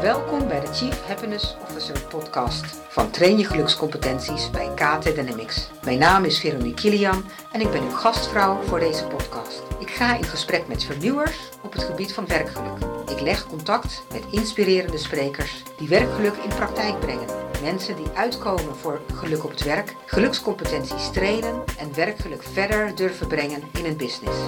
[0.00, 5.68] Welkom bij de Chief Happiness Officer podcast van Train je gelukscompetenties bij KT Dynamics.
[5.84, 9.62] Mijn naam is Veronique Kilian en ik ben uw gastvrouw voor deze podcast.
[9.78, 12.78] Ik ga in gesprek met vernieuwers op het gebied van werkgeluk.
[13.10, 17.28] Ik leg contact met inspirerende sprekers die werkgeluk in praktijk brengen.
[17.62, 23.62] Mensen die uitkomen voor geluk op het werk, gelukscompetenties trainen en werkgeluk verder durven brengen
[23.72, 24.38] in een business.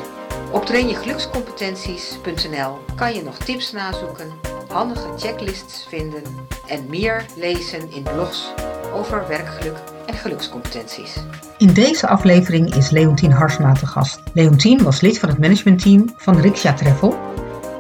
[0.53, 4.33] Op trainjegelukscompetenties.nl kan je nog tips nazoeken,
[4.69, 6.23] handige checklists vinden
[6.67, 8.49] en meer lezen in blogs
[8.93, 11.17] over werkgeluk en gelukscompetenties.
[11.59, 14.21] In deze aflevering is Leontien Harsma te gast.
[14.35, 17.19] Leontien was lid van het managementteam van Riksha Travel,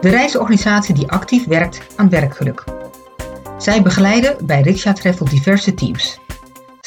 [0.01, 2.65] de reisorganisatie die actief werkt aan werkgeluk.
[3.59, 6.19] Zij begeleiden bij Riksha Travel diverse teams.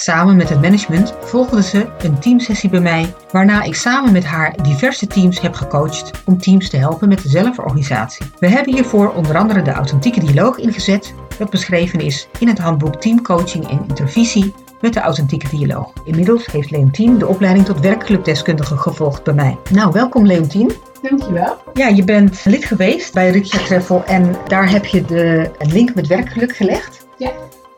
[0.02, 4.64] Samen met het management volgde ze een teamsessie bij mij, waarna ik samen met haar
[4.64, 8.26] diverse teams heb gecoacht om teams te helpen met de zelforganisatie.
[8.40, 13.02] We hebben hiervoor onder andere de authentieke dialoog ingezet, dat beschreven is in het handboek
[13.02, 15.94] Teamcoaching en Intervisie met de authentieke dialoog.
[16.06, 19.58] Inmiddels heeft Leontien de opleiding tot werkgelukdeskundige gevolgd bij mij.
[19.70, 20.72] Nou, welkom Leontien.
[21.02, 21.58] Dankjewel.
[21.74, 26.08] Ja, je bent lid geweest bij Riksha Travel en daar heb je de link met
[26.08, 27.06] werkgeluk gelegd.
[27.18, 27.32] Ja.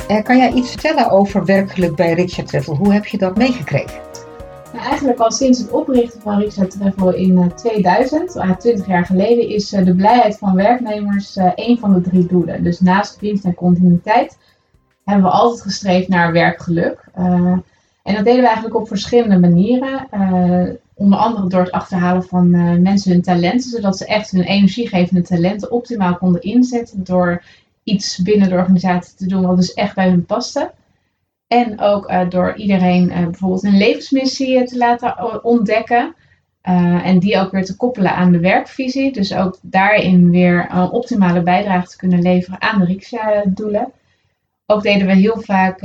[0.09, 2.75] Uh, kan jij iets vertellen over werkgeluk bij Riksha Travel?
[2.75, 4.01] Hoe heb je dat meegekregen?
[4.73, 9.49] Nou, eigenlijk al sinds het oprichten van Riksha Travel in 2000, uh, 20 jaar geleden,
[9.49, 12.63] is uh, de blijheid van werknemers een van de drie doelen.
[12.63, 14.37] Dus naast winst en continuïteit
[15.05, 17.05] hebben we altijd gestreefd naar werkgeluk.
[18.03, 20.07] en dat deden we eigenlijk op verschillende manieren.
[20.93, 22.49] onder andere door het achterhalen van
[22.81, 27.43] mensen hun talenten, zodat ze echt hun energiegevende talenten optimaal konden inzetten door
[27.84, 30.72] iets binnen de organisatie te doen wat dus echt bij hun paste.
[31.53, 36.16] En ook uh, door iedereen uh, bijvoorbeeld een levensmissie eh, te laten ontdekken.
[37.04, 39.11] En die ook weer te koppelen aan de werkvisie.
[39.11, 43.92] Dus ook daarin weer een optimale bijdrage te kunnen leveren aan de RIXA-doelen.
[44.66, 45.81] Ook deden we heel vaak,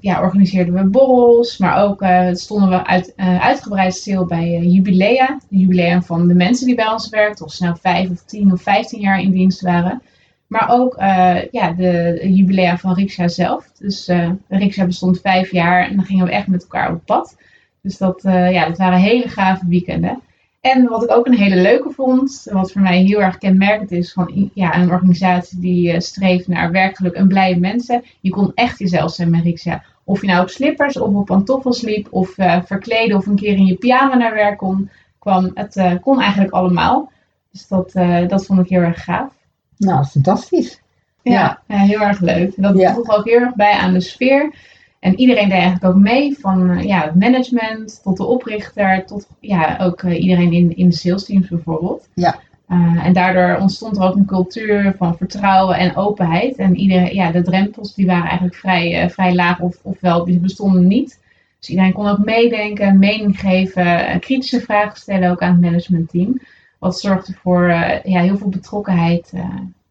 [0.00, 1.58] ja, organiseerden we borrels.
[1.58, 2.04] Maar ook
[2.36, 5.38] stonden we uit, uitgebreid stil bij jubilea.
[5.48, 7.44] De jubilea van de mensen die bij ons werkten.
[7.44, 10.02] Of ze nou vijf of tien of vijftien jaar in dienst waren.
[10.46, 13.70] Maar ook uh, ja, de jubilea van Riksja zelf.
[13.78, 17.36] Dus uh, bestond vijf jaar en dan gingen we echt met elkaar op pad.
[17.80, 20.20] Dus dat, uh, ja, dat waren hele gave weekenden.
[20.60, 24.12] En wat ik ook een hele leuke vond, wat voor mij heel erg kenmerkend is
[24.12, 28.04] van ja, een organisatie die streeft naar werkgeluk en blije mensen.
[28.20, 29.82] Je kon echt jezelf zijn met Riksja.
[30.04, 33.66] Of je nou op slippers of op pantoffels liep, of verkleden of een keer in
[33.66, 35.50] je pyjama naar werk kon, kwam.
[35.54, 37.12] Het kon eigenlijk allemaal.
[37.52, 37.92] Dus dat,
[38.28, 39.32] dat vond ik heel erg gaaf.
[39.76, 40.80] Nou, fantastisch.
[41.22, 41.76] Ja, ja.
[41.76, 42.52] heel erg leuk.
[42.56, 42.92] Dat ja.
[42.92, 44.54] droeg ook heel erg bij aan de sfeer.
[45.00, 49.26] En iedereen deed eigenlijk ook mee, van uh, ja, het management tot de oprichter, tot
[49.40, 52.08] ja, ook uh, iedereen in, in de sales teams bijvoorbeeld.
[52.14, 52.38] Ja.
[52.68, 56.56] Uh, en daardoor ontstond er ook een cultuur van vertrouwen en openheid.
[56.56, 60.86] En iedereen, ja, de drempels die waren eigenlijk vrij, vrij laag, of, ofwel die bestonden
[60.86, 61.18] niet.
[61.58, 66.40] Dus iedereen kon ook meedenken, mening geven, kritische vragen stellen ook aan het managementteam.
[66.86, 69.44] Wat zorgde voor uh, ja, heel veel betrokkenheid uh,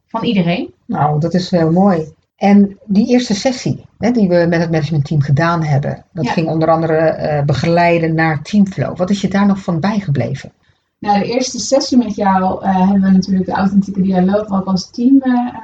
[0.08, 0.74] van iedereen.
[0.86, 2.14] Nou, dat is heel mooi.
[2.38, 6.32] En die eerste sessie hè, die we met het managementteam gedaan hebben, dat ja.
[6.32, 8.98] ging onder andere uh, begeleiden naar teamflow.
[8.98, 10.52] Wat is je daar nog van bijgebleven?
[11.00, 15.22] Nou, de eerste sessie met jou hebben we natuurlijk de authentieke dialoog ook als team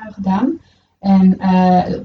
[0.10, 0.60] gedaan.
[1.00, 1.38] En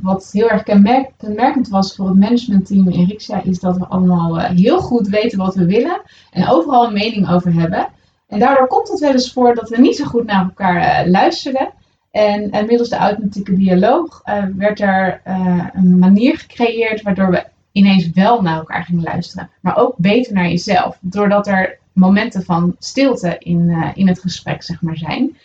[0.02, 4.38] wat heel erg kenmerk kenmerkend was voor het managementteam in Riksja, is dat we allemaal
[4.38, 6.00] heel goed weten wat we willen
[6.30, 7.88] en overal een mening over hebben.
[8.26, 11.10] En daardoor komt het wel eens voor dat we niet zo goed naar elkaar uh,
[11.10, 11.72] luisteren.
[12.10, 15.20] En uh, middels de authentieke dialoog uh, werd er
[15.72, 19.50] een manier gecreëerd waardoor we ineens wel naar elkaar gingen luisteren.
[19.60, 20.98] Maar ook beter naar jezelf.
[21.00, 25.36] Doordat er momenten van stilte in, in het gesprek zeg maar, zijn.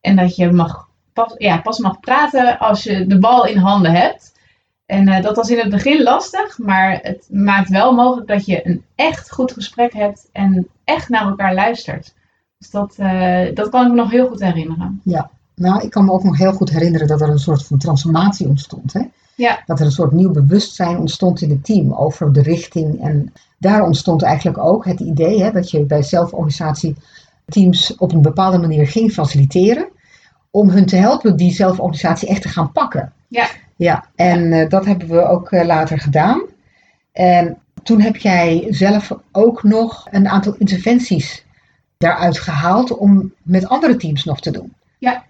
[0.00, 3.92] En dat je mag pas, ja, pas mag praten als je de bal in handen
[3.92, 4.38] hebt.
[4.86, 8.84] En dat was in het begin lastig, maar het maakt wel mogelijk dat je een
[8.94, 12.14] echt goed gesprek hebt en echt naar elkaar luistert.
[12.60, 15.00] Dus dat, uh, dat kan ik me nog heel goed herinneren.
[15.04, 17.78] Ja, nou, ik kan me ook nog heel goed herinneren dat er een soort van
[17.78, 18.92] transformatie ontstond.
[18.92, 19.00] Hè?
[19.34, 19.62] Ja.
[19.66, 23.02] Dat er een soort nieuw bewustzijn ontstond in het team over de richting.
[23.02, 26.96] En daar ontstond eigenlijk ook het idee hè, dat je bij zelforganisatie
[27.48, 29.88] teams op een bepaalde manier ging faciliteren.
[30.50, 33.12] Om hun te helpen die zelforganisatie echt te gaan pakken.
[33.28, 33.48] Ja.
[33.76, 34.62] Ja, en ja.
[34.62, 36.42] Uh, dat hebben we ook uh, later gedaan.
[37.12, 41.44] En toen heb jij zelf ook nog een aantal interventies
[42.00, 44.72] daaruit gehaald om met andere teams nog te doen.
[44.98, 45.24] Ja.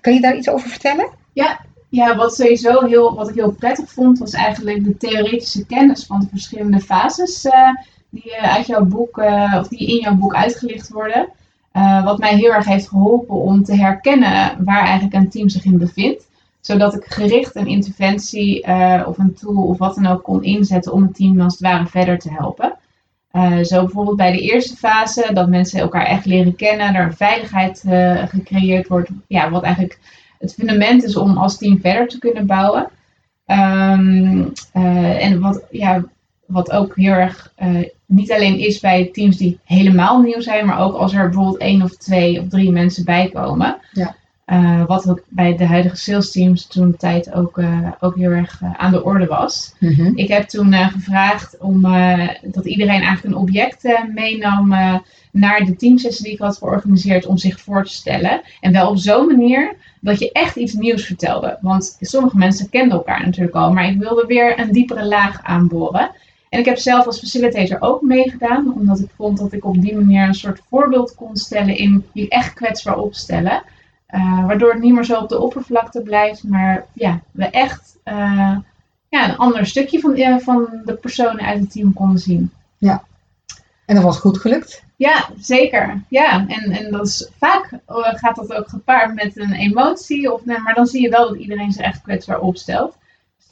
[0.00, 1.08] Kan je daar iets over vertellen?
[1.32, 6.06] Ja, ja wat, sowieso heel, wat ik heel prettig vond, was eigenlijk de theoretische kennis
[6.06, 7.68] van de verschillende fases uh,
[8.08, 11.28] die, uit jouw boek, uh, of die in jouw boek uitgelicht worden.
[11.72, 15.64] Uh, wat mij heel erg heeft geholpen om te herkennen waar eigenlijk een team zich
[15.64, 16.26] in bevindt.
[16.60, 18.62] Zodat ik gericht een interventie
[19.06, 21.86] of een tool of wat dan ook kon inzetten om het team als het ware
[21.86, 22.78] verder te helpen.
[23.62, 27.84] Zo bijvoorbeeld bij de eerste fase, dat mensen elkaar echt leren kennen, er een veiligheid
[28.28, 29.98] gecreëerd wordt, ja, wat eigenlijk
[30.38, 32.88] het fundament is om als team verder te kunnen bouwen.
[33.46, 36.04] Um, en wat, ja,
[36.46, 37.52] wat ook heel erg
[38.06, 41.82] niet alleen is bij teams die helemaal nieuw zijn, maar ook als er bijvoorbeeld één
[41.82, 43.76] of twee of drie mensen bij komen.
[43.92, 44.14] Ja.
[44.46, 48.30] Uh, wat ook bij de huidige sales teams toen de tijd ook, uh, ook heel
[48.30, 49.74] erg aan de orde was.
[49.78, 50.12] Mm -hmm.
[50.16, 51.82] Ik heb toen gevraagd om
[52.42, 53.82] dat iedereen eigenlijk een object
[54.14, 54.74] meenam
[55.30, 58.42] naar de teamsessie die ik had georganiseerd om zich voor te stellen.
[58.60, 61.58] En wel op zo'n manier dat je echt iets nieuws vertelde.
[61.60, 66.10] Want sommige mensen kenden elkaar natuurlijk al, maar ik wilde weer een diepere laag aanboren.
[66.48, 69.94] En ik heb zelf als facilitator ook meegedaan, omdat ik vond dat ik op die
[69.94, 73.62] manier een soort voorbeeld kon stellen in je echt kwetsbaar opstellen.
[74.08, 78.56] Uh, waardoor het niet meer zo op de oppervlakte blijft, maar ja, we echt uh,
[79.08, 82.52] ja, een ander stukje van, uh, van de personen uit het team konden zien.
[82.78, 83.02] Ja,
[83.86, 84.84] en dat was goed gelukt?
[84.96, 86.02] Ja, zeker.
[86.08, 90.74] Ja, en, en dat is, vaak gaat dat ook gepaard met een emotie, of, maar
[90.74, 92.96] dan zie je wel dat iedereen zich echt kwetsbaar opstelt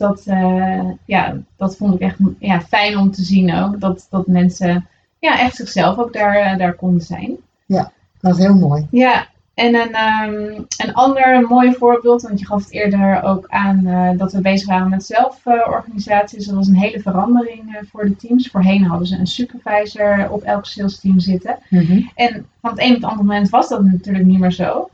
[0.03, 3.81] dat, uh, ja, dat vond ik echt ja, fijn om te zien ook.
[3.81, 4.87] Dat, dat mensen
[5.19, 7.37] ja, echt zichzelf ook daar, eh, daar konden zijn.
[7.67, 8.87] Ja, dat is heel mooi.
[8.91, 9.97] Ja, en een,
[10.29, 14.41] um, een ander mooi voorbeeld, want je gaf het eerder ook aan uh, dat we
[14.41, 16.47] bezig waren met zelforganisaties.
[16.47, 18.49] dat was een hele verandering uh, voor de teams.
[18.49, 21.59] Voorheen hadden ze een supervisor op elk sales team zitten.
[21.69, 22.11] Mm -hmm.
[22.15, 24.91] En van het een op het andere moment was dat natuurlijk niet meer zo.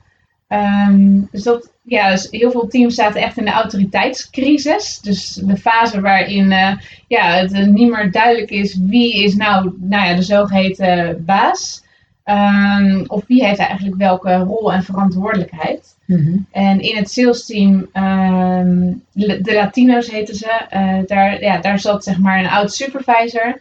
[0.48, 5.00] Um, dus dat, ja, dus heel veel teams zaten echt in de autoriteitscrisis.
[5.00, 6.72] Dus de fase waarin uh,
[7.06, 11.82] ja, het uh, niet meer duidelijk is wie is nou, nou ja, de zogeheten baas.
[12.30, 15.96] Um, of wie heeft eigenlijk welke rol en verantwoordelijkheid.
[16.04, 16.46] Mm -hmm.
[16.50, 22.04] En in het sales team, um, de Latino's heten ze, uh, daar, ja, daar zat
[22.04, 23.60] zeg maar een oud supervisor.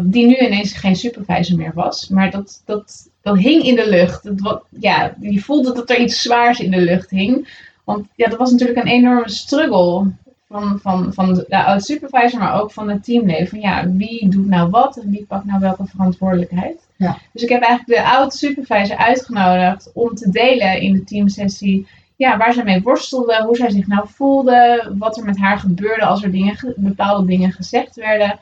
[0.00, 2.08] die nu ineens geen supervisor meer was.
[2.08, 4.30] Maar dat, dat dat hing in de lucht.
[4.36, 7.48] Wat, ja, je voelde dat er iets zwaars in de lucht hing.
[7.84, 10.12] Want ja, dat was natuurlijk een enorme struggle
[10.48, 13.48] van, van, van de, oud-supervisor, maar ook van het teamleden.
[13.48, 16.86] Van ja, wie doet nou wat en wie pakt nou welke verantwoordelijkheid?
[16.96, 17.18] Ja.
[17.32, 22.52] Dus ik heb eigenlijk de oud-supervisor uitgenodigd om te delen in de teamsessie ja, waar
[22.52, 26.30] zij mee worstelde, hoe zij zich nou voelde, wat er met haar gebeurde als er
[26.30, 28.38] dingen, bepaalde dingen gezegd werden.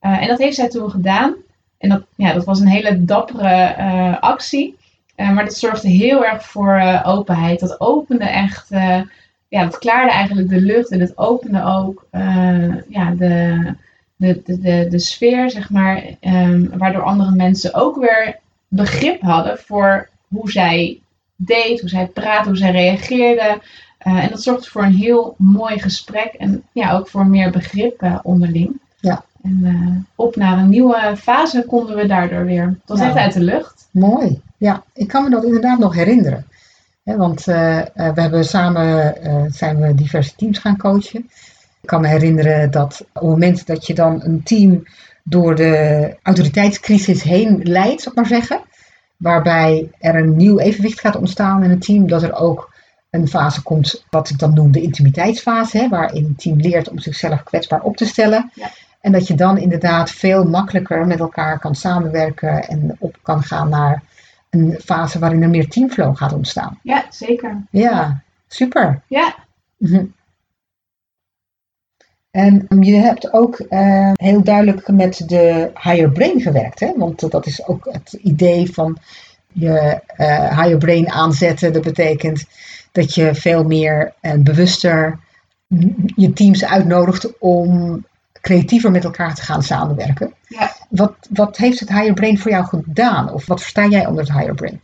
[0.00, 1.34] Uh, en dat heeft zij toen gedaan.
[1.78, 4.76] En dat, ja, dat was een hele dappere uh, actie.
[5.16, 7.60] Uh, maar dat zorgde heel erg voor openheid.
[7.60, 8.70] Dat opende echt,
[9.48, 12.06] ja, dat klaarde eigenlijk de lucht en het opende ook
[12.88, 13.64] ja, de,
[14.16, 16.04] de, de, de, de sfeer, zeg maar.
[16.20, 18.38] Um, waardoor andere mensen ook weer
[18.68, 21.00] begrip hadden voor hoe zij
[21.36, 23.60] deed, hoe zij praatte, hoe zij reageerde.
[23.98, 28.80] en dat zorgde voor een heel mooi gesprek en ja, ook voor meer begrip onderling.
[29.00, 29.24] Ja.
[29.42, 32.64] En uh, op naar een nieuwe fase konden we daardoor weer.
[32.64, 33.88] Het was echt uit de lucht.
[33.90, 34.40] Mooi.
[34.56, 36.46] Ja, ik kan me dat inderdaad nog herinneren.
[37.14, 39.14] Want uh, we hebben samen
[39.52, 41.30] zijn we diverse teams gaan coachen.
[41.80, 44.86] Ik kan me herinneren dat op het moment dat je dan een team
[45.22, 48.60] door de autoriteitscrisis heen leidt, zou ik maar zeggen.
[49.16, 52.08] Waarbij er een nieuw evenwicht gaat ontstaan in het team.
[52.08, 52.72] Dat er ook
[53.10, 55.78] een fase komt, wat ik dan noem de intimiteitsfase.
[55.78, 58.50] Hè, waarin het team leert om zichzelf kwetsbaar op te stellen.
[58.54, 58.70] Ja.
[59.00, 63.68] En dat je dan inderdaad veel makkelijker met elkaar kan samenwerken en op kan gaan
[63.68, 64.02] naar
[64.58, 66.78] een fase waarin er meer teamflow gaat ontstaan.
[66.82, 67.62] Ja, zeker.
[67.70, 69.02] Ja, super.
[69.08, 69.34] Ja.
[69.76, 70.04] Mhm.
[72.30, 76.92] En je hebt ook uh, heel duidelijk met de higher brain gewerkt, hè?
[76.96, 78.98] want dat is ook het idee van
[79.52, 81.72] je uh, higher brain aanzetten.
[81.72, 82.44] Dat betekent
[82.92, 85.18] dat je veel meer en bewuster
[86.16, 88.04] je teams uitnodigt om
[88.40, 90.34] creatiever met elkaar te gaan samenwerken.
[90.48, 90.75] Ja.
[90.96, 93.32] Wat, wat heeft het higher brain voor jou gedaan?
[93.32, 94.80] Of wat versta jij onder het higher brain?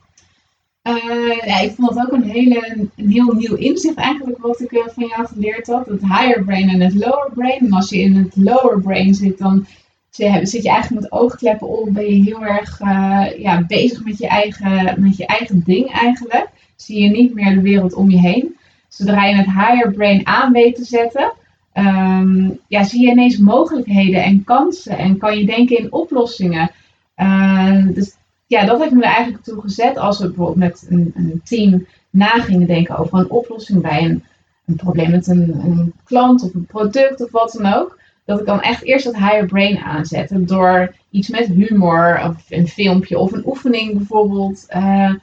[0.82, 4.80] Uh, ja, ik vond dat ook een, hele, heel nieuw inzicht eigenlijk wat ik uh,
[4.86, 5.86] van jou geleerd had.
[5.86, 7.58] Het higher brain en het lower brain.
[7.58, 9.66] En als je in het lower brain zit, dan
[10.10, 11.88] zit je eigenlijk met oogkleppen op.
[11.92, 16.48] Ben je heel erg uh, ja, bezig met je, eigen, met je eigen ding eigenlijk.
[16.76, 18.56] Zie je niet meer de wereld om je heen.
[18.88, 21.32] Zodra je het higher brain aan weet te zetten,
[21.74, 26.70] um, ja, zie je ineens mogelijkheden en kansen en kan je denken in oplossingen.
[27.16, 31.40] Uh, dus ja, dat heeft me eigenlijk toe gezet als we bijvoorbeeld met een, een
[31.44, 34.24] team na gingen denken over een oplossing bij een,
[34.66, 38.00] een probleem met een, een, klant of een product of wat dan ook.
[38.24, 42.68] Dat ik dan echt eerst dat higher brain aanzette door iets met humor of een
[42.68, 44.66] filmpje of een oefening bijvoorbeeld.
[44.76, 45.14] Uh,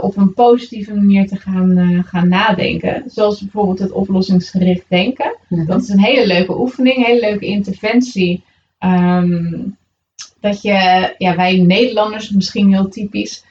[0.00, 3.02] op een positieve manier te gaan, gaan nadenken.
[3.06, 5.36] Zoals bijvoorbeeld het oplossingsgericht denken.
[5.48, 5.66] Mhm.
[5.66, 8.44] Dat is een hele leuke oefening, een hele leuke interventie.
[8.78, 9.60] Ehm,
[10.40, 13.44] dat je, ja, wij Nederlanders misschien heel typisch,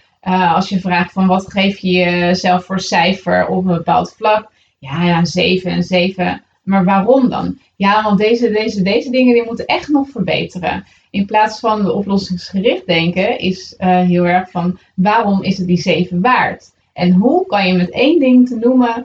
[0.54, 5.06] als je vraagt van wat geef je jezelf voor cijfer op een bepaald vlak, ja,
[5.06, 6.44] ja, 7 en 7.
[6.64, 7.60] Maar waarom dan?
[7.76, 10.86] Ja, want deze, deze, deze dingen die moeten echt nog verbeteren.
[11.12, 15.82] In plaats van de oplossingsgericht denken is uh, heel erg van waarom is het die
[15.82, 16.72] 7 waard?
[16.94, 19.04] En hoe kan je met één ding te noemen uh,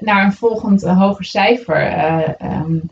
[0.00, 2.90] naar een volgend uh, hoger cijfer um,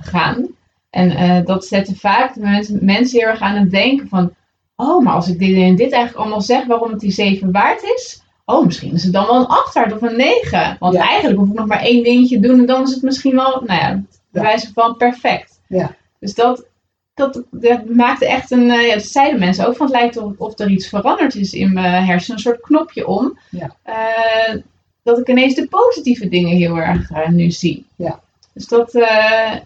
[0.00, 0.46] gaan?
[0.90, 4.34] En dat zetten vaak de mensen, mensen heel erg aan het denken van,
[4.76, 7.82] oh, maar als ik dit en dit eigenlijk allemaal zeg waarom het die 7 waard
[7.82, 10.76] is, oh, misschien is het dan wel een 8 of een 9.
[10.78, 13.34] Want eigenlijk hoef ik nog maar één dingetje te doen en dan is het misschien
[13.34, 15.60] wel, nou ja, bij wijze van perfect.
[15.68, 15.94] Ja.
[16.18, 16.64] Dus dat,
[17.14, 20.32] dat, dat maakte echt een, uh, ja, dat zeiden mensen ook, van het lijkt of,
[20.36, 23.38] of er iets veranderd is in mijn hersenen, een soort knopje om.
[23.50, 23.74] Ja.
[23.86, 24.62] Uh,
[25.02, 27.84] dat ik ineens de positieve dingen heel erg uh, nu zie.
[27.96, 28.20] Ja.
[28.52, 28.92] Dus dat,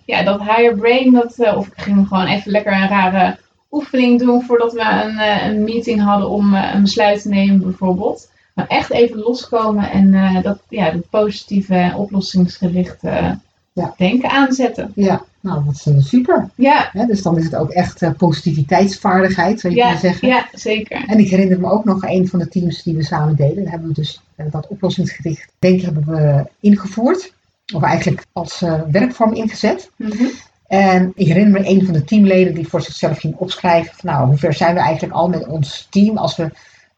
[0.05, 3.39] ja, dat higher brain, dat, of ik ging gewoon even lekker een rare
[3.71, 8.31] oefening doen voordat we een, een meeting hadden om een besluit te nemen bijvoorbeeld.
[8.55, 13.39] Maar echt even loskomen en dat, ja, dat positieve oplossingsgerichte
[13.83, 13.95] ja.
[13.97, 14.93] denken aanzetten.
[14.95, 16.49] Ja, nou dat is eh, super.
[16.55, 16.91] Ja.
[17.07, 20.29] dus dan is het ook echt uh, positiviteitsvaardigheid, zou je ja, kunnen zeggen.
[20.29, 21.05] Ja, zeker.
[21.07, 23.63] En ik herinner me ook nog een van de teams die we samen deden.
[23.63, 27.35] Daar hebben we dus dat oplossingsgericht denken hebben we ingevoerd.
[27.75, 29.91] Of eigenlijk als werkvorm ingezet.
[29.97, 30.31] Mm -hmm.
[30.67, 33.95] En ik herinner me een van de teamleden die voor zichzelf ging opschrijven.
[33.95, 36.51] Van, nou, hoe ver zijn we eigenlijk al met ons team als we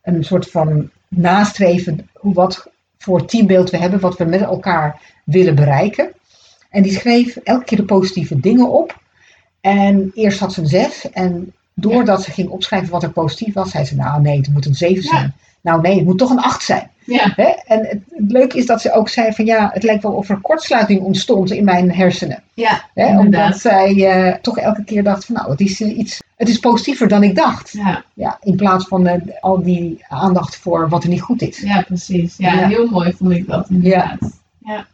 [0.03, 6.13] een soort van nastreven wat voor teambeeld we hebben, wat we met elkaar willen bereiken.
[6.71, 9.01] En die schreef elke keer de positieve dingen op.
[9.61, 11.11] En eerst had ze een 6.
[11.11, 14.67] En doordat ze ging opschrijven wat er positief was, zei ze: Nou, nee, het moet
[14.67, 15.35] een 7 zijn.
[15.61, 16.91] Nou, nee, het moet toch een 8 zijn.
[17.05, 17.37] Ja.
[17.37, 20.29] En het, het, leuke is dat ze ook zei: van ja, het lijkt wel of
[20.29, 22.43] er kortsluiting ontstond in mijn hersenen.
[22.55, 26.49] Ja, Omdat zij uh, toch elke keer dacht: van nou, het is uh, iets het
[26.49, 27.73] is positiever dan ik dacht.
[27.73, 28.05] Ja.
[28.15, 31.61] Ja, in plaats van uh, al die aandacht voor wat er niet goed is.
[31.61, 32.37] Ja, precies.
[32.37, 34.19] Ja, heel mooi vond ik dat inderdaad.
[34.59, 34.87] Ja.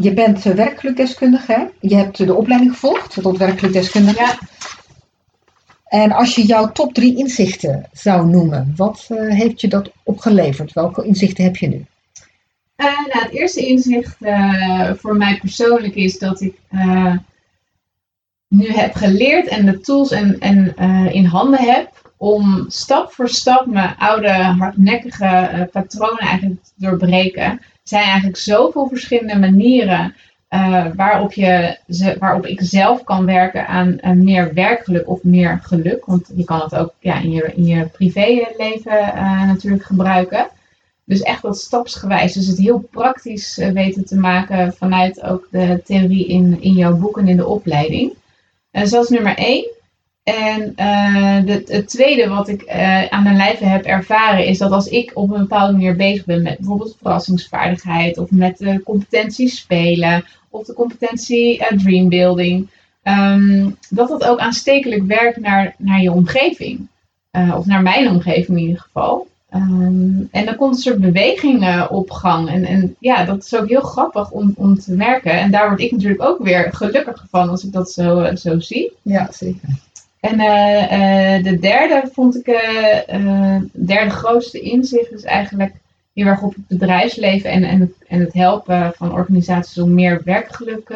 [0.00, 1.64] Je bent uh, werkgelukdeskundige, hè?
[1.80, 4.20] Je hebt uh, de opleiding gevolgd tot werkgelukdeskundige.
[4.20, 4.38] Ja.
[5.86, 10.72] En als je jouw top drie inzichten zou noemen, wat heeft je dat opgeleverd?
[10.72, 11.86] Welke inzichten heb je nu?
[12.76, 14.16] nou, het eerste inzicht
[14.96, 16.54] voor mij persoonlijk is dat ik
[18.48, 20.76] nu heb geleerd en de tools en, en,
[21.12, 27.60] in handen heb om stap voor stap mijn oude hardnekkige patronen eigenlijk te doorbreken.
[27.88, 30.14] Zijn eigenlijk zoveel verschillende manieren
[30.50, 35.60] uh, waarop, je, ze, waarop ik zelf kan werken aan, aan meer werkgeluk of meer
[35.62, 36.04] geluk.
[36.04, 39.12] Want je kan het ook ja, in, je, in je privéleven
[39.46, 40.48] natuurlijk gebruiken.
[41.04, 42.32] Dus echt wat stapsgewijs.
[42.32, 47.18] Dus het heel praktisch weten te maken vanuit ook de theorie in, in jouw boek
[47.18, 48.14] en in de opleiding.
[48.70, 49.75] Dat is nummer één.
[50.26, 50.72] En
[51.44, 55.10] de, het tweede wat ik uh, aan mijn lijve heb ervaren is dat als ik
[55.14, 60.66] op een bepaalde manier bezig ben met bijvoorbeeld verrassingsvaardigheid of met de competentie spelen of
[60.66, 62.70] de competentie uh, dreambuilding,
[63.02, 66.88] um, dat dat ook aanstekelijk werkt naar, naar je omgeving.
[67.56, 69.26] of naar mijn omgeving in ieder geval.
[69.54, 72.48] Um, en dan komt een soort beweging op gang.
[72.48, 75.32] En, en ja, dat is ook heel grappig om, om te merken.
[75.32, 78.92] En daar word ik natuurlijk ook weer gelukkiger van als ik dat zo, zo zie.
[79.02, 79.68] Ja, zeker.
[80.26, 85.74] En uh, uh, de derde vond ik, uh, derde grootste inzicht is eigenlijk
[86.14, 90.22] heel erg op het bedrijfsleven en, en, het, en het helpen van organisaties om meer
[90.24, 90.88] werkgeluk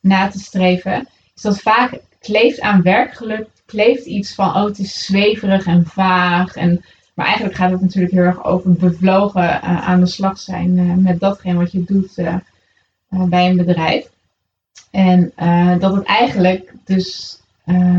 [0.00, 1.08] na te streven.
[1.34, 6.56] Is dat vaak kleeft aan werkgeluk, kleeft iets van, oh het is zweverig en vaag
[6.56, 11.20] en maar eigenlijk gaat het natuurlijk heel erg over bevlogen aan de slag zijn met
[11.20, 12.14] datgene wat je doet
[13.08, 14.08] bij een bedrijf.
[14.90, 15.32] En
[15.78, 17.40] dat het eigenlijk dus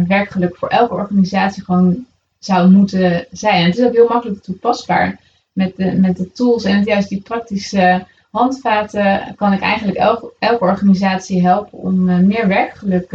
[0.07, 2.05] werkgeluk voor elke organisatie gewoon
[2.39, 3.61] zou moeten zijn.
[3.61, 5.19] En het is ook heel makkelijk toepasbaar
[5.51, 10.63] met de, met de tools en juist die praktische handvaten kan ik eigenlijk elke, elke
[10.63, 13.11] organisatie helpen om meer werkgeluk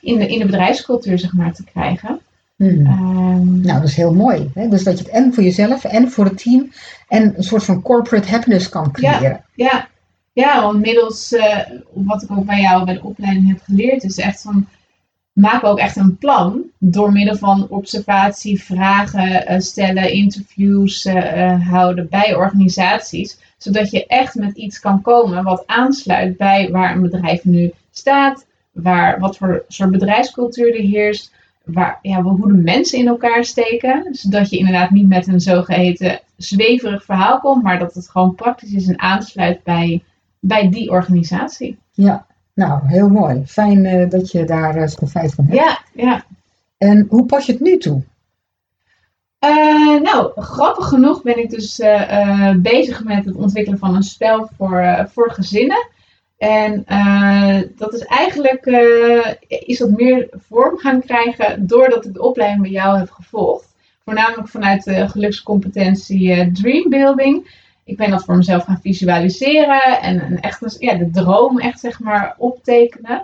[0.00, 2.20] in, de, in de bedrijfscultuur zeg maar, te krijgen.
[2.56, 2.86] Hmm.
[2.86, 4.50] Um, nou, dat is heel mooi.
[4.54, 4.68] Hè?
[4.68, 6.70] Dus dat je het en voor jezelf en voor het team
[7.08, 9.44] en een soort van corporate happiness kan creëren.
[9.54, 9.88] Ja, ja.
[10.32, 11.58] ja want middels uh,
[11.92, 14.68] wat ik ook bij jou bij de opleiding heb geleerd, is echt van
[15.32, 22.08] maak ook echt een plan door middel van observatie, vragen uh, stellen, interviews uh, houden
[22.08, 27.44] bij organisaties, zodat je echt met iets kan komen wat aansluit bij waar een bedrijf
[27.44, 31.32] nu staat, waar, wat voor soort bedrijfscultuur er heerst,
[31.64, 34.08] waar, ja, hoe de mensen in elkaar steken.
[34.10, 38.72] Zodat je inderdaad niet met een zogeheten zweverig verhaal komt, maar dat het gewoon praktisch
[38.72, 40.02] is en aansluit bij,
[40.40, 41.78] bij die organisatie.
[41.92, 42.26] Ja,
[42.60, 43.42] nou, heel mooi.
[43.46, 45.56] Fijn uh, dat je daar uh, feit van hebt.
[45.56, 46.24] Ja, ja.
[46.78, 48.02] En hoe pas je het nu toe?
[49.44, 51.82] Uh, nou, grappig genoeg ben ik dus
[52.56, 55.88] bezig met het ontwikkelen van een spel voor, voor gezinnen.
[56.38, 56.84] En
[57.76, 58.66] dat is eigenlijk
[59.48, 63.68] is dat meer vorm gaan krijgen doordat ik de opleiding bij jou heb gevolgd.
[64.04, 67.50] Voornamelijk vanuit de gelukscompetentie Dream Building
[67.84, 72.00] ik ben dat voor mezelf gaan visualiseren en, en echt ja, de droom echt zeg
[72.00, 73.22] maar optekenen.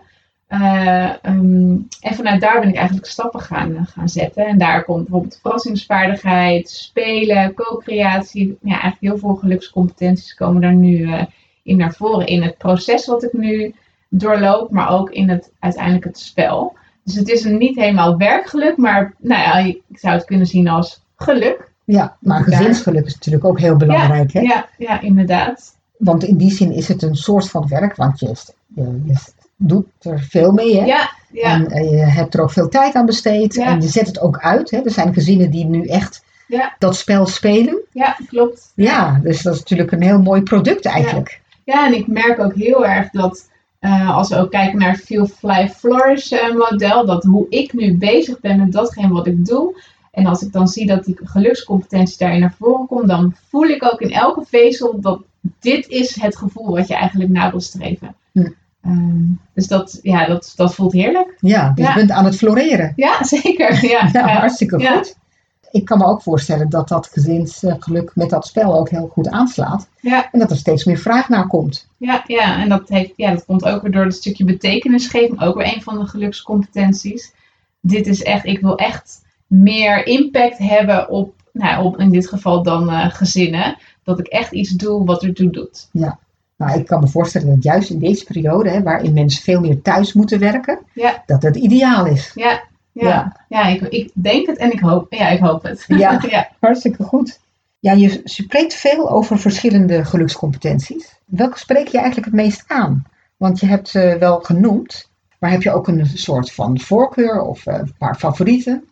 [0.48, 4.46] Uh, um, en vanuit daar ben ik eigenlijk stappen gaan, uh, gaan zetten.
[4.46, 8.58] En daar komt bijvoorbeeld verrassingsvaardigheid, spelen, co-creatie.
[8.62, 11.22] Ja, eigenlijk heel veel gelukscompetenties komen daar nu uh,
[11.62, 12.26] in naar voren.
[12.26, 13.74] In het proces wat ik nu
[14.08, 16.76] doorloop, maar ook in het, uiteindelijk het spel.
[17.04, 19.58] Dus het is een niet helemaal werkgeluk, maar nou ja,
[19.88, 21.72] ik zou het kunnen zien als geluk.
[21.86, 24.30] Ja, maar gezinsgeluk is natuurlijk ook heel belangrijk.
[24.30, 24.46] Ja, hè?
[24.46, 25.74] ja, ja, inderdaad.
[25.96, 28.34] Want in die zin is het een soort van werk, want je,
[28.74, 29.14] je,
[29.56, 30.76] doet er veel mee.
[30.76, 30.84] Hè?
[30.84, 31.52] Ja, ja.
[31.52, 33.54] En eh, je hebt er ook veel tijd aan besteed.
[33.54, 33.66] Ja.
[33.66, 34.70] En je zet het ook uit.
[34.70, 34.80] Hè?
[34.80, 36.74] Er zijn gezinnen die nu echt ja.
[36.78, 37.78] dat spel spelen.
[37.92, 38.72] Ja, klopt.
[38.74, 41.40] Ja, dus dat is natuurlijk een heel mooi product eigenlijk.
[41.64, 43.48] Ja, en ik merk ook heel erg dat
[43.80, 47.72] uh, als we ook kijken naar het Feel Fly Flourish uh, model, dat hoe ik
[47.72, 49.80] nu bezig ben met datgene wat ik doe,
[50.16, 53.84] en als ik dan zie dat die gelukscompetentie daarin naar voren komt, dan voel ik
[53.84, 55.22] ook in elke vezel dat
[55.60, 58.14] dit is het gevoel wat je eigenlijk na wil streven.
[58.32, 58.48] Hm.
[58.86, 61.36] Um, dus dat, ja, dat, dat voelt heerlijk.
[61.40, 62.92] Ja, dus je bent aan het floreren.
[62.96, 63.78] Ja, zeker.
[63.90, 65.16] Ja, ja, hartstikke goed.
[65.70, 69.88] Ik kan me ook voorstellen dat dat gezinsgeluk met dat spel ook heel goed aanslaat.
[70.00, 70.28] Ja.
[70.32, 71.88] En dat er steeds meer vraag naar komt.
[71.96, 75.42] Ja, ja en dat, heeft, ja, dat komt ook weer door het stukje betekenisgeving.
[75.42, 77.32] Ook weer een van de gelukscompetenties.
[77.80, 82.62] Dit is echt, ik wil echt meer impact hebben op, nou, op in dit geval
[82.62, 83.76] dan uh, gezinnen.
[84.02, 85.88] Dat ik echt iets doe wat ertoe doet.
[85.92, 86.18] Ja,
[86.56, 89.82] nou, ik kan me voorstellen dat juist in deze periode, hè, waarin mensen veel meer
[89.82, 91.22] thuis moeten werken, ja.
[91.26, 92.32] dat het ideaal is.
[92.34, 93.08] Ja, ja.
[93.08, 93.36] ja.
[93.48, 95.84] ja ik, ik, denk het en ik hoop, ja, ik hoop het.
[95.86, 96.48] Ja, ja.
[96.60, 97.40] hartstikke goed.
[97.78, 101.18] Ja, je spreekt veel over verschillende gelukscompetenties.
[101.24, 103.04] Welke spreek je eigenlijk het meest aan?
[103.36, 107.66] Want je hebt ze wel genoemd, maar heb je ook een soort van voorkeur of
[107.66, 108.88] een paar favorieten?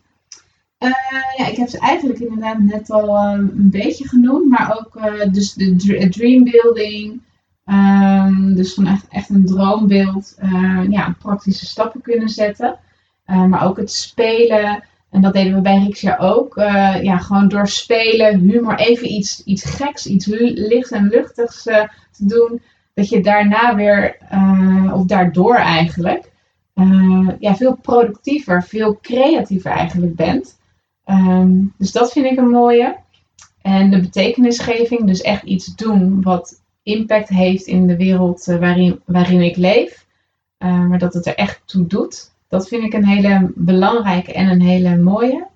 [0.85, 4.95] Uh, ja, ik heb ze eigenlijk inderdaad net al uh, een beetje genoemd, maar ook
[4.95, 7.21] uh, dus de dream building.
[7.65, 10.37] Um, dus van echt, echt een droombeeld,
[10.89, 12.79] ja, praktische stappen kunnen zetten.
[13.25, 16.55] maar ook het spelen, en dat deden we bij Rixia ook.
[17.01, 22.61] ja, gewoon door spelen, humor, even iets, iets geks, iets lichts en luchtigs te doen.
[22.93, 24.17] Dat je daarna weer,
[24.93, 26.31] of daardoor eigenlijk,
[27.39, 30.57] ja, veel productiever, veel creatiever eigenlijk bent.
[31.05, 32.95] Um, dus dat vind ik een mooie.
[33.61, 39.01] En de betekenisgeving, dus echt iets doen wat impact heeft in de wereld uh, waarin,
[39.05, 40.05] waarin ik leef,
[40.59, 42.31] uh, maar dat het er echt toe doet.
[42.47, 45.47] Dat vind ik een hele belangrijke en een hele mooie.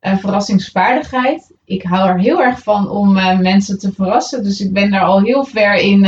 [0.00, 1.52] Uh, verrassingsvaardigheid.
[1.64, 4.42] Ik hou er heel erg van om mensen te verrassen.
[4.42, 6.04] Dus ik ben daar al heel ver in,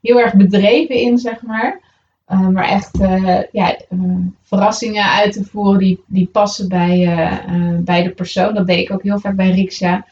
[0.00, 1.80] heel erg bedreven in, zeg maar.
[2.28, 7.18] Uh, maar echt uh, ja, uh, verrassingen uit te voeren die, die passen bij,
[7.84, 8.54] bij de persoon.
[8.54, 10.06] Dat deed ik ook heel vaak bij Riksja.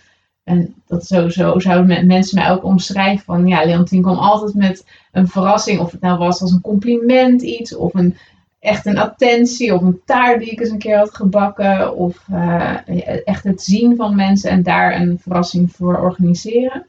[0.45, 5.29] En dat sowieso zouden mensen mij ook omschrijven van ja, Leontien kwam altijd met een
[5.29, 5.81] verrassing.
[5.81, 8.17] Of het nou was als een compliment iets, of een,
[8.59, 11.97] echt een attentie, of een taart die ik eens een keer had gebakken.
[11.97, 12.29] Of
[13.25, 16.87] echt het zien van mensen en daar een verrassing voor organiseren.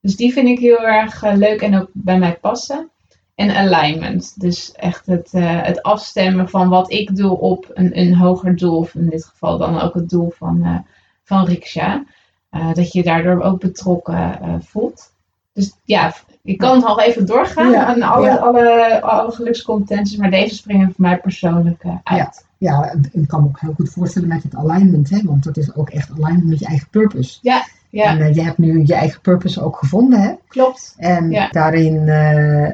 [0.00, 2.91] Dus die vind ik heel erg leuk en ook bij mij passen
[3.34, 4.40] en alignment.
[4.40, 8.76] Dus echt het, uh, het afstemmen van wat ik doe op een, een hoger doel.
[8.76, 10.78] Of in dit geval dan ook het doel van, uh,
[11.24, 12.04] van Riksha.
[12.50, 15.12] Uh, dat je je daardoor ook betrokken voelt.
[15.52, 18.36] Dus ja, ik kan het al even doorgaan ja, aan alle, ja.
[18.36, 20.16] alle, alle gelukscompetenties.
[20.16, 22.44] Maar deze springen voor mij persoonlijk uit.
[22.58, 22.82] Ja.
[22.82, 25.10] ja, ik kan me ook heel goed voorstellen met het alignment.
[25.10, 27.38] Hè, want dat is ook echt alignment met je eigen purpose.
[27.42, 28.04] Ja, ja.
[28.04, 30.32] En uh, je hebt nu je eigen purpose ook gevonden, hè?
[30.48, 30.94] Klopt.
[30.96, 32.68] En daarin uh,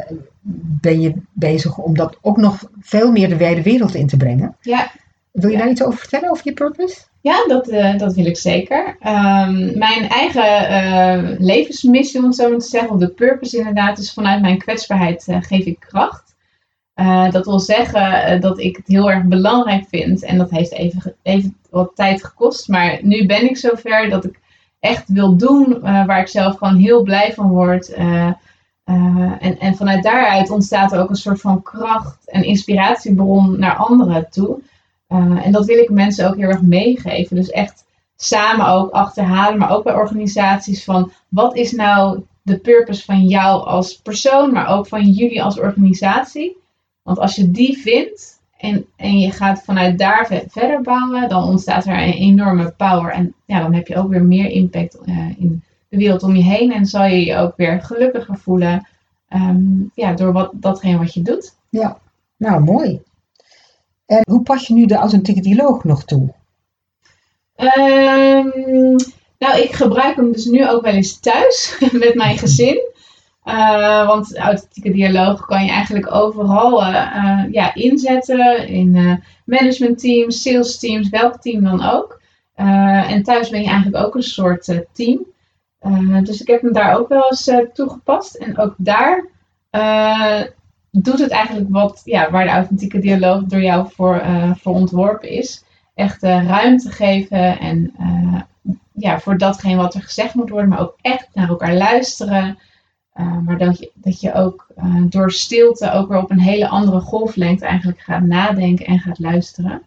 [0.81, 4.57] ben je bezig om dat ook nog veel meer de wijde wereld in te brengen.
[4.61, 4.91] Ja.
[5.33, 5.63] Wil je ja.
[5.63, 7.01] daar iets over vertellen, over je purpose?
[7.21, 8.87] Ja, dat, uh, dat wil ik zeker.
[8.89, 14.13] Um, mijn eigen levensmissie, om het zo maar te zeggen, of de purpose inderdaad, is
[14.13, 16.37] vanuit mijn kwetsbaarheid geef ik kracht.
[17.31, 20.23] Dat wil zeggen dat ik het heel erg belangrijk vind.
[20.23, 22.69] En dat heeft even, even wat tijd gekost.
[22.69, 24.41] Maar nu ben ik zover dat ik
[24.81, 27.95] echt wil doen waar ik zelf gewoon heel blij van word.
[29.39, 34.31] En, en vanuit daaruit ontstaat er ook een soort van kracht en inspiratiebron naar anderen
[34.31, 34.61] toe.
[35.43, 37.37] en dat wil ik mensen ook heel erg meegeven.
[37.37, 37.85] Dus echt
[38.17, 43.67] samen ook achterhalen, maar ook bij organisaties van wat is nou de purpose van jou
[43.67, 46.57] als persoon, maar ook van jullie als organisatie.
[47.03, 51.87] Want als je die vindt en, en je gaat vanuit daar verder bouwen, dan ontstaat
[51.87, 53.13] er een enorme power.
[53.13, 56.43] En ja, dan heb je ook weer meer impact uh, in de wereld om je
[56.43, 56.73] heen.
[56.73, 58.89] En zal je je ook weer gelukkiger voelen
[59.29, 61.55] um, ja, door wat, datgene wat je doet.
[61.71, 61.99] Ja,
[62.37, 63.01] nou mooi.
[64.07, 66.35] En hoe pas je nu de authentieke dialoog nog toe?
[67.57, 68.97] Um,
[69.39, 72.81] nou, ik gebruik hem dus nu ook wel eens thuis met mijn gezin.
[73.45, 78.69] Uh, want authentieke dialoog kan je eigenlijk overal uh, ja, inzetten.
[78.69, 82.21] In managementteams, sales teams, welk team dan ook.
[82.55, 85.27] en thuis ben je eigenlijk ook een soort team.
[86.23, 88.35] Dus ik heb hem daar ook wel eens toegepast.
[88.35, 89.27] En ook daar
[90.91, 94.23] doet het eigenlijk wat, ja, waar de authentieke dialoog door jou voor,
[94.57, 95.65] voor ontworpen is.
[95.95, 97.93] Echt ruimte geven en
[98.93, 102.59] ja, voor datgene wat er gezegd moet worden, maar ook echt naar elkaar luisteren.
[103.45, 104.67] Maar dat je, dat je ook
[105.09, 109.83] door stilte ook weer op een hele andere golflengte eigenlijk gaat nadenken en gaat luisteren.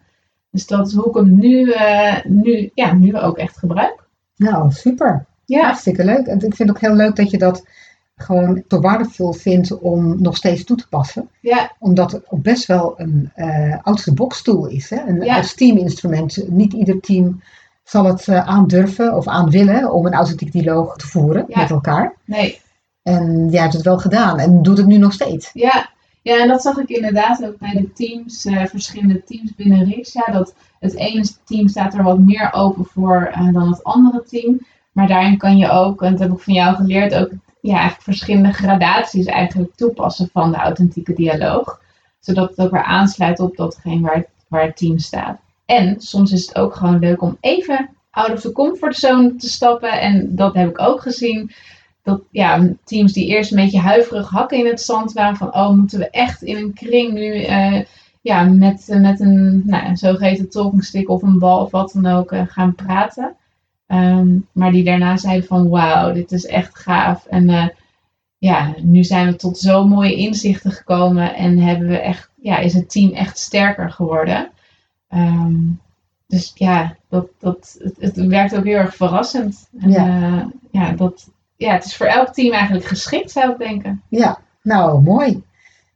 [0.50, 1.74] Dus dat is hoe ik hem nu,
[2.24, 4.04] nu, ja, nu ook echt gebruik.
[4.36, 5.26] Nou, super.
[5.44, 5.64] Ja.
[5.64, 6.26] Hartstikke leuk.
[6.26, 7.66] En ik vind het ook heel leuk dat je dat
[8.16, 11.28] gewoon toch waardevol vindt om nog steeds toe te passen.
[11.40, 11.72] Ja.
[11.78, 13.30] Omdat het ook best wel een
[13.82, 14.90] out-of-the-box tool is.
[14.90, 15.06] Hè?
[15.06, 15.36] Een ja.
[15.36, 16.48] als teaminstrument.
[16.48, 17.42] Niet ieder team
[17.84, 22.14] zal het uh, aandurven of aan willen om een authentiek dialoog te voeren met elkaar.
[22.24, 22.60] Nee.
[23.02, 25.50] En jij hebt het wel gedaan en doet het nu nog steeds.
[25.52, 25.90] Ja,
[26.22, 30.32] ja en dat zag ik inderdaad ook bij de teams, uh, verschillende teams binnen Rixa.
[30.32, 34.66] Dat het ene team staat er wat meer open voor uh, dan het andere team.
[34.92, 38.02] Maar daarin kan je ook, en dat heb ik van jou geleerd, ook ja, eigenlijk
[38.02, 41.80] verschillende gradaties eigenlijk toepassen van de authentieke dialoog.
[42.20, 45.40] Zodat het ook weer aansluit op datgene waar waar het team staat.
[45.66, 50.00] En soms is het ook gewoon leuk om even out of the comfortzone te stappen.
[50.00, 51.50] En dat heb ik ook gezien.
[52.02, 55.36] Dat ja, teams die eerst een beetje huiverig hakken in het zand waren.
[55.36, 57.80] Van oh, moeten we echt in een kring nu uh,
[58.20, 62.32] ja, met, met een nou, zogeheten talking stick of een bal of wat dan ook
[62.32, 63.36] uh, gaan praten.
[63.92, 67.26] Um, maar die daarna zeiden van wauw, dit is echt gaaf.
[67.26, 67.68] En uh,
[68.38, 71.34] ja, nu zijn we tot zo mooie inzichten gekomen.
[71.34, 74.50] En hebben we echt, ja, is het team echt sterker geworden.
[75.08, 75.80] Um,
[76.26, 79.68] dus ja, dat, dat, het, het, werkt ook heel erg verrassend.
[79.80, 80.06] En, ja.
[80.06, 84.02] Uh, ja, dat, ja, het is voor elk team eigenlijk geschikt, zou ik denken.
[84.08, 85.42] Ja, nou mooi.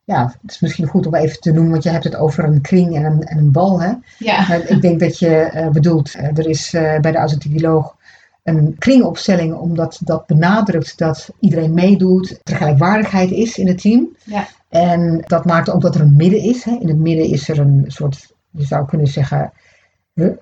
[0.06, 2.60] Ja, het is misschien goed om even te noemen, want je hebt het over een
[2.60, 3.80] kring en een, en een bal.
[3.80, 3.92] Hè?
[4.18, 4.54] Ja.
[4.54, 7.96] ik denk dat je uh, bedoelt, uh, er is uh, bij de authentioloog
[8.42, 14.16] een kringopstelling, omdat dat benadrukt dat iedereen meedoet, er gelijkwaardigheid is in het team.
[14.24, 14.46] Ja.
[14.68, 16.64] En dat maakt ook dat er een midden is.
[16.64, 16.78] Hè?
[16.80, 19.52] In het midden is er een soort je zou kunnen zeggen,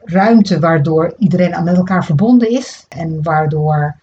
[0.05, 3.97] ruimte waardoor iedereen aan met elkaar verbonden is en waardoor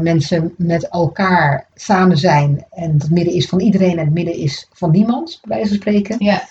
[0.00, 4.68] mensen met elkaar samen zijn en het midden is van iedereen en het midden is
[4.72, 6.16] van niemand, bij wijze van spreken.
[6.18, 6.42] Ja.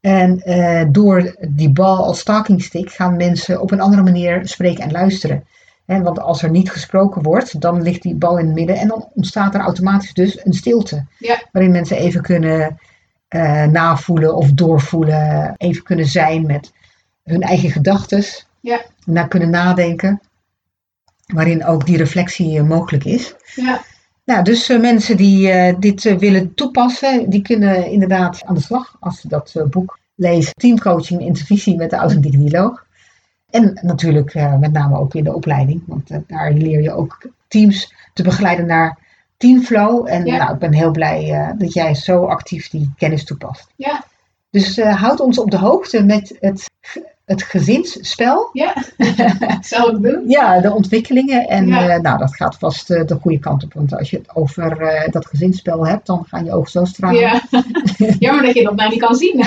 [0.00, 4.84] En uh, door die bal als stalking stick gaan mensen op een andere manier spreken
[4.84, 5.44] en luisteren.
[5.86, 8.88] He, want als er niet gesproken wordt, dan ligt die bal in het midden en
[8.88, 11.04] dan ontstaat er automatisch dus een stilte.
[11.18, 11.42] Ja.
[11.52, 12.78] Waarin mensen even kunnen
[13.28, 16.72] uh, navoelen of doorvoelen, even kunnen zijn met
[17.22, 18.24] hun eigen gedachten,
[18.60, 18.80] ja.
[19.04, 20.20] naar kunnen nadenken,
[21.26, 23.34] waarin ook die reflectie uh, mogelijk is.
[23.54, 23.82] Ja.
[24.24, 29.20] Nou, dus uh, mensen die dit willen toepassen, die kunnen inderdaad aan de slag als
[29.20, 30.54] ze dat boek lezen.
[30.54, 32.86] Teamcoaching, intervisie met de authentieke dialoog.
[33.50, 38.22] En natuurlijk met name ook in de opleiding, want daar leer je ook teams te
[38.22, 38.98] begeleiden naar
[39.36, 40.08] teamflow.
[40.08, 43.66] En nou, ik ben heel blij uh, dat jij zo actief die kennis toepast.
[43.76, 44.04] Ja.
[44.50, 46.70] Dus uh, houd ons op de hoogte met het,
[47.24, 48.48] het gezinsspel.
[48.52, 48.74] Ja,
[49.90, 50.22] ik doen.
[50.26, 51.48] ja, de ontwikkelingen.
[51.48, 51.96] En ja.
[51.96, 53.72] uh, nou, dat gaat vast de goede kant op.
[53.72, 57.20] Want als je het over dat gezinsspel hebt, dan gaan je ogen zo stralen.
[57.20, 57.42] Ja.
[58.18, 59.36] Jammer dat je dat nou niet kan zien.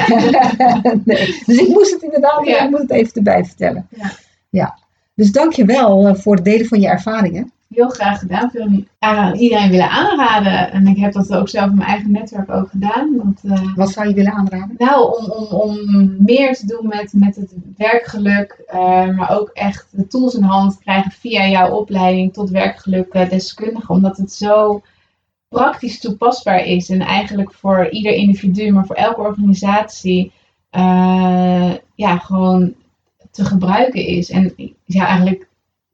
[1.04, 1.42] nee.
[1.46, 2.64] Dus ik moest het inderdaad ja.
[2.64, 3.88] ik moet het even erbij vertellen.
[3.90, 4.12] Ja.
[4.50, 4.78] ja.
[5.14, 8.52] Dus dank je wel voor het delen van je ervaringen heel graag gedaan.
[8.52, 10.72] Veel aan iedereen willen aanraden.
[10.72, 13.16] En ik heb dat ook zelf in mijn eigen netwerk ook gedaan.
[13.16, 14.76] Want, uh, Wat zou je willen aanraden?
[14.78, 18.64] Nou, om, om, om meer te doen met, met het werkgeluk.
[18.74, 23.30] Uh, maar ook echt de tools in hand krijgen via jouw opleiding tot werkgeluk uh,
[23.30, 23.92] deskundige.
[23.92, 24.82] Omdat het zo
[25.50, 26.90] praktisch toepasbaar is.
[26.90, 30.32] En eigenlijk voor ieder individu, maar voor elke organisatie.
[31.96, 32.74] ja, gewoon
[33.32, 34.30] te gebruiken is.
[34.30, 34.54] En
[34.86, 35.47] ja, eigenlijk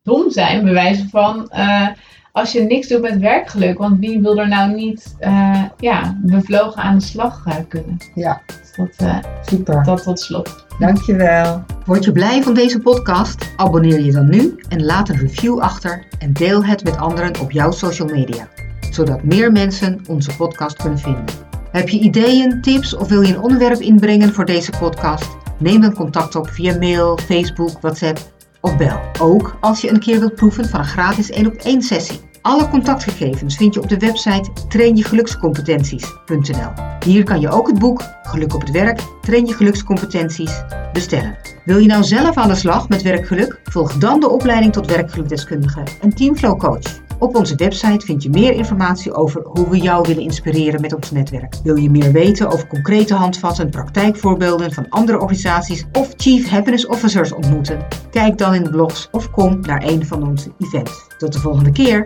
[0.04, 1.88] dom zijn, bewijzen van uh,
[2.32, 3.78] als je niks doet met werkgeluk.
[3.78, 7.98] Want wie wil er nou niet uh, ja, bevlogen aan de slag uh, kunnen?
[8.16, 8.42] Ja.
[8.78, 9.84] Dat, uh, Super.
[9.84, 10.66] Dat tot slot.
[10.80, 11.64] Dankjewel.
[11.86, 13.54] Word je blij van deze podcast?
[13.56, 17.52] Abonneer je dan nu en laat een review achter en deel het met anderen op
[17.52, 18.48] jouw social media,
[18.92, 21.26] zodat meer mensen onze podcast kunnen vinden.
[21.72, 25.30] Heb je ideeën, tips of wil je een onderwerp inbrengen voor deze podcast?
[25.60, 28.33] Neem dan contact op via mail, Facebook, WhatsApp
[28.64, 29.00] of bel.
[29.20, 32.20] Ook als je een keer wilt proeven van een gratis 1 op 1 sessie.
[32.42, 36.72] Alle contactgegevens vind je op de website trainjegelukscompetenties.nl.
[37.06, 38.02] Hier kan je ook het boek
[38.34, 41.38] Geluk op het werk, train je gelukscompetenties bestellen.
[41.66, 43.60] Wil je nou zelf aan de slag met werkgeluk?
[43.64, 47.03] Volg dan de opleiding tot werkgelukdeskundige en Teamflow Coach.
[47.24, 51.12] Op onze website vind je meer informatie over hoe we jou willen inspireren met ons
[51.12, 51.56] netwerk.
[51.64, 57.34] Wil je meer weten over concrete handvatten, praktijkvoorbeelden van andere organisaties of Chief Happiness Officers
[57.34, 57.86] ontmoeten?
[58.12, 61.08] Kijk dan in de blogs of kom naar een van onze events.
[61.18, 62.06] Tot de volgende keer!